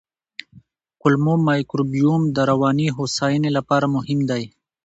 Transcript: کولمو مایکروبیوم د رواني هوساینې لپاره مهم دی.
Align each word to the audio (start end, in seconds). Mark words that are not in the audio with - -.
کولمو 1.01 1.33
مایکروبیوم 1.47 2.21
د 2.35 2.37
رواني 2.51 2.87
هوساینې 2.97 3.49
لپاره 3.57 3.85
مهم 3.95 4.19
دی. 4.29 4.43